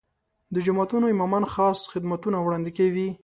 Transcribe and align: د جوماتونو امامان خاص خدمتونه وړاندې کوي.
د 0.53 0.55
جوماتونو 0.65 1.05
امامان 1.13 1.43
خاص 1.53 1.79
خدمتونه 1.91 2.37
وړاندې 2.41 2.71
کوي. 2.77 3.09